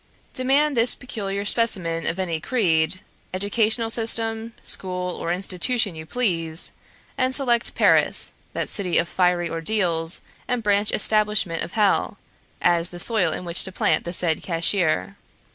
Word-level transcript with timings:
Demand 0.33 0.75
this 0.75 0.95
peculiar 0.95 1.45
specimen 1.45 2.07
of 2.07 2.17
any 2.17 2.39
creed, 2.39 3.01
educational 3.35 3.91
system, 3.91 4.53
school, 4.63 5.15
or 5.15 5.31
institution 5.31 5.93
you 5.93 6.07
please, 6.07 6.71
and 7.19 7.35
select 7.35 7.75
Paris, 7.75 8.33
that 8.53 8.67
city 8.67 8.97
of 8.97 9.07
fiery 9.07 9.47
ordeals 9.47 10.21
and 10.47 10.63
branch 10.63 10.91
establishment 10.91 11.61
of 11.61 11.73
hell, 11.73 12.17
as 12.63 12.89
the 12.89 12.97
soil 12.97 13.31
in 13.31 13.45
which 13.45 13.63
to 13.63 13.71
plant 13.71 14.03
the 14.03 14.11
said 14.11 14.41
cashier. 14.41 15.17